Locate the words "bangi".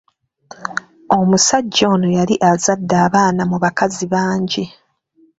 4.13-4.63